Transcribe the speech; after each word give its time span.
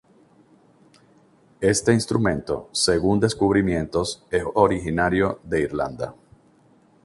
Éste 1.59 1.93
instrumento, 1.93 2.69
según 2.71 3.19
descubrimientos, 3.19 4.25
es 4.31 4.43
originario 4.55 5.39
de 5.43 5.61
Irlanda. 5.61 6.15